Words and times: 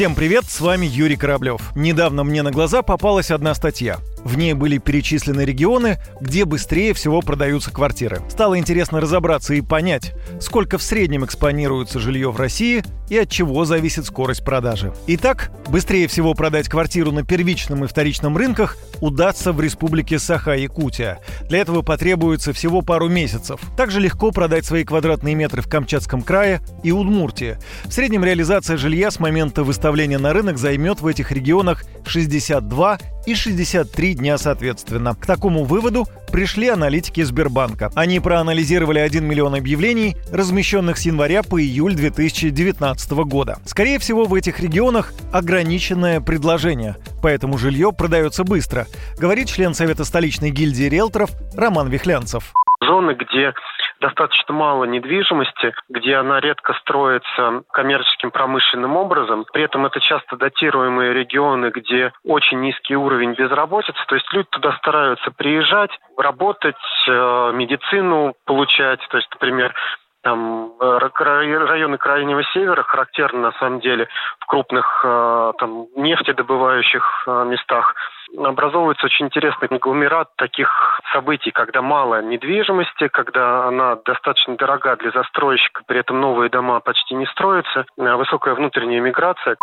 Всем 0.00 0.14
привет, 0.14 0.44
с 0.48 0.62
вами 0.62 0.86
Юрий 0.86 1.16
Кораблев. 1.16 1.60
Недавно 1.76 2.24
мне 2.24 2.40
на 2.40 2.50
глаза 2.50 2.80
попалась 2.80 3.30
одна 3.30 3.54
статья. 3.54 3.98
В 4.24 4.38
ней 4.38 4.54
были 4.54 4.78
перечислены 4.78 5.42
регионы, 5.42 5.98
где 6.22 6.46
быстрее 6.46 6.94
всего 6.94 7.20
продаются 7.20 7.70
квартиры. 7.70 8.22
Стало 8.30 8.58
интересно 8.58 9.02
разобраться 9.02 9.52
и 9.52 9.60
понять, 9.60 10.14
сколько 10.40 10.78
в 10.78 10.82
среднем 10.82 11.26
экспонируется 11.26 11.98
жилье 11.98 12.30
в 12.30 12.38
России 12.38 12.82
и 13.10 13.18
от 13.18 13.28
чего 13.28 13.66
зависит 13.66 14.06
скорость 14.06 14.44
продажи. 14.44 14.94
Итак, 15.08 15.50
быстрее 15.68 16.06
всего 16.06 16.32
продать 16.32 16.68
квартиру 16.68 17.12
на 17.12 17.24
первичном 17.24 17.84
и 17.84 17.88
вторичном 17.88 18.36
рынках 18.36 18.78
удастся 19.00 19.52
в 19.52 19.60
республике 19.60 20.18
Саха-Якутия. 20.18 21.18
Для 21.48 21.58
этого 21.58 21.82
потребуется 21.82 22.52
всего 22.52 22.80
пару 22.80 23.08
месяцев. 23.08 23.60
Также 23.76 24.00
легко 24.00 24.30
продать 24.30 24.64
свои 24.64 24.84
квадратные 24.84 25.34
метры 25.34 25.60
в 25.60 25.68
Камчатском 25.68 26.22
крае 26.22 26.60
и 26.82 26.92
Удмуртии. 26.92 27.58
В 27.84 27.92
среднем 27.92 28.24
реализация 28.24 28.76
жилья 28.76 29.10
с 29.10 29.18
момента 29.18 29.64
выставления 29.64 30.18
на 30.18 30.32
рынок 30.32 30.56
займет 30.56 31.00
в 31.00 31.06
этих 31.06 31.32
регионах 31.32 31.84
62 32.06 32.98
и 33.26 33.34
63 33.34 34.14
дня 34.14 34.38
соответственно. 34.38 35.14
К 35.14 35.26
такому 35.26 35.64
выводу 35.64 36.06
пришли 36.32 36.68
аналитики 36.68 37.22
Сбербанка. 37.22 37.90
Они 37.94 38.20
проанализировали 38.20 38.98
1 38.98 39.24
миллион 39.24 39.54
объявлений, 39.54 40.16
размещенных 40.32 40.98
с 40.98 41.02
января 41.02 41.42
по 41.42 41.60
июль 41.60 41.94
2019 41.94 43.10
года. 43.24 43.58
Скорее 43.64 43.98
всего, 43.98 44.24
в 44.24 44.34
этих 44.34 44.60
регионах 44.60 45.12
ограниченное 45.32 46.20
предложение, 46.20 46.96
поэтому 47.22 47.58
жилье 47.58 47.92
продается 47.92 48.44
быстро, 48.44 48.86
говорит 49.18 49.48
член 49.48 49.74
Совета 49.74 50.04
столичной 50.04 50.50
гильдии 50.50 50.84
риэлторов 50.84 51.30
Роман 51.56 51.88
Вихлянцев. 51.88 52.52
Зоны, 52.82 53.12
где 53.14 53.52
достаточно 54.00 54.54
мало 54.54 54.84
недвижимости, 54.84 55.74
где 55.88 56.16
она 56.16 56.40
редко 56.40 56.72
строится 56.74 57.62
коммерческим 57.72 58.30
промышленным 58.30 58.96
образом. 58.96 59.44
При 59.52 59.62
этом 59.62 59.86
это 59.86 60.00
часто 60.00 60.36
датируемые 60.36 61.12
регионы, 61.12 61.70
где 61.70 62.12
очень 62.24 62.60
низкий 62.60 62.96
уровень 62.96 63.34
безработицы. 63.34 63.98
То 64.08 64.14
есть 64.14 64.32
люди 64.32 64.48
туда 64.50 64.72
стараются 64.78 65.30
приезжать, 65.30 65.90
работать, 66.16 66.76
э, 67.06 67.52
медицину 67.54 68.34
получать. 68.46 69.00
То 69.10 69.18
есть, 69.18 69.28
например, 69.32 69.74
там 70.22 70.74
районы 70.80 71.96
крайнего 71.96 72.42
севера 72.52 72.82
характерны 72.82 73.40
на 73.40 73.52
самом 73.52 73.80
деле 73.80 74.08
в 74.38 74.46
крупных 74.46 75.00
э, 75.02 75.52
там 75.58 75.86
нефтедобывающих 75.96 77.24
э, 77.26 77.44
местах 77.44 77.94
образовывается 78.36 79.06
очень 79.06 79.26
интересный 79.26 79.68
конгломерат 79.68 80.28
таких 80.36 80.89
событий, 81.12 81.50
когда 81.50 81.82
мало 81.82 82.22
недвижимости, 82.22 83.08
когда 83.08 83.66
она 83.66 83.96
достаточно 84.04 84.56
дорога 84.56 84.96
для 84.96 85.10
застройщика, 85.10 85.82
при 85.86 86.00
этом 86.00 86.20
новые 86.20 86.48
дома 86.50 86.80
почти 86.80 87.14
не 87.14 87.26
строятся, 87.26 87.84
а 87.98 88.16
высокая 88.16 88.54
внутренняя 88.54 89.00
миграция. 89.00 89.56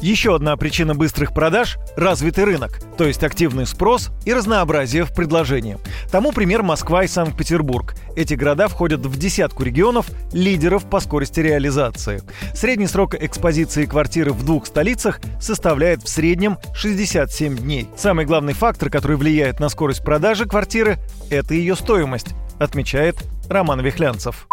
Еще 0.00 0.34
одна 0.34 0.56
причина 0.56 0.94
быстрых 0.94 1.34
продаж– 1.34 1.76
развитый 1.96 2.44
рынок, 2.44 2.70
то 2.96 3.04
есть 3.04 3.22
активный 3.22 3.66
спрос 3.66 4.10
и 4.24 4.32
разнообразие 4.32 5.04
в 5.04 5.14
предложении. 5.14 5.76
Тому 6.10 6.32
пример 6.32 6.62
Москва 6.62 7.04
и 7.04 7.06
Санкт-Петербург. 7.06 7.94
Эти 8.16 8.34
города 8.34 8.68
входят 8.68 9.00
в 9.00 9.18
десятку 9.18 9.64
регионов, 9.64 10.06
лидеров 10.32 10.88
по 10.88 11.00
скорости 11.00 11.40
реализации. 11.40 12.22
Средний 12.54 12.86
срок 12.86 13.14
экспозиции 13.14 13.86
квартиры 13.86 14.32
в 14.32 14.44
двух 14.44 14.66
столицах 14.66 15.20
составляет 15.40 16.02
в 16.02 16.08
среднем 16.08 16.56
67 16.74 17.56
дней. 17.56 17.88
Сам 17.96 18.14
Самый 18.14 18.26
главный 18.26 18.52
фактор, 18.52 18.90
который 18.90 19.16
влияет 19.16 19.58
на 19.58 19.68
скорость 19.68 20.04
продажи 20.04 20.46
квартиры, 20.46 20.93
это 21.30 21.54
ее 21.54 21.76
стоимость, 21.76 22.34
отмечает 22.58 23.16
Роман 23.48 23.80
Вихлянцев. 23.80 24.48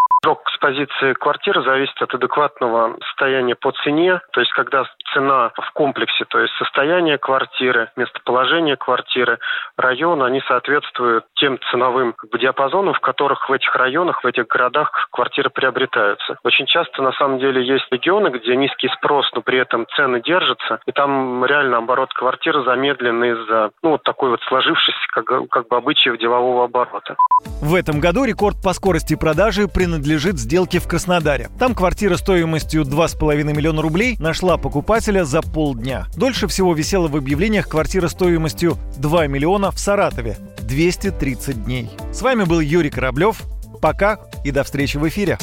Экспозиции 0.62 1.14
квартиры 1.14 1.64
зависит 1.64 2.00
от 2.00 2.14
адекватного 2.14 2.96
состояния 3.08 3.56
по 3.56 3.72
цене. 3.82 4.20
То 4.30 4.40
есть, 4.40 4.52
когда 4.52 4.84
цена 5.12 5.50
в 5.56 5.72
комплексе, 5.72 6.24
то 6.24 6.38
есть 6.38 6.54
состояние 6.54 7.18
квартиры, 7.18 7.90
местоположение 7.96 8.76
квартиры, 8.76 9.40
район, 9.76 10.22
они 10.22 10.40
соответствуют 10.46 11.24
тем 11.34 11.58
ценовым 11.72 12.14
диапазонам, 12.38 12.94
в 12.94 13.00
которых 13.00 13.48
в 13.48 13.52
этих 13.52 13.74
районах, 13.74 14.22
в 14.22 14.26
этих 14.26 14.46
городах 14.46 15.08
квартиры 15.10 15.50
приобретаются. 15.50 16.38
Очень 16.44 16.66
часто, 16.66 17.02
на 17.02 17.12
самом 17.12 17.40
деле, 17.40 17.66
есть 17.66 17.86
регионы, 17.90 18.28
где 18.28 18.54
низкий 18.54 18.88
спрос, 18.96 19.28
но 19.34 19.42
при 19.42 19.58
этом 19.58 19.86
цены 19.96 20.22
держатся, 20.22 20.78
и 20.86 20.92
там 20.92 21.44
реально 21.44 21.78
оборот 21.78 22.12
квартиры 22.14 22.62
замедлен 22.62 23.24
из-за 23.24 23.70
ну, 23.82 23.90
вот 23.90 24.04
такой 24.04 24.30
вот 24.30 24.40
сложившейся 24.42 25.00
как, 25.12 25.26
как 25.48 25.66
бы 25.66 25.76
обычаев 25.76 26.18
делового 26.18 26.66
оборота. 26.66 27.16
В 27.60 27.74
этом 27.74 27.98
году 27.98 28.24
рекорд 28.24 28.56
по 28.62 28.72
скорости 28.72 29.16
продажи 29.16 29.66
принадлежит 29.66 30.38
сделке 30.52 30.80
в 30.80 30.86
Краснодаре. 30.86 31.48
Там 31.58 31.74
квартира 31.74 32.18
стоимостью 32.18 32.82
2,5 32.82 33.42
миллиона 33.54 33.80
рублей 33.80 34.18
нашла 34.18 34.58
покупателя 34.58 35.24
за 35.24 35.40
полдня. 35.40 36.08
Дольше 36.14 36.46
всего 36.46 36.74
висела 36.74 37.08
в 37.08 37.16
объявлениях 37.16 37.68
квартира 37.68 38.06
стоимостью 38.08 38.76
2 38.98 39.28
миллиона 39.28 39.70
в 39.70 39.78
Саратове. 39.78 40.36
230 40.60 41.64
дней. 41.64 41.88
С 42.12 42.20
вами 42.20 42.44
был 42.44 42.60
Юрий 42.60 42.90
Кораблев. 42.90 43.40
Пока 43.80 44.18
и 44.44 44.50
до 44.50 44.62
встречи 44.62 44.98
в 44.98 45.08
эфире. 45.08 45.38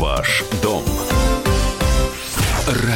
Ваш 0.00 0.42
дом 0.60 0.82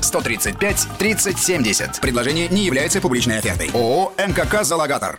135 0.00 0.88
30 0.98 1.38
70. 1.38 2.00
Предложение 2.00 2.48
не 2.48 2.64
является 2.64 3.00
публичной 3.00 3.38
офертой. 3.38 3.70
ООО 3.72 4.12
«МКК 4.16 4.64
Залогатор». 4.64 5.14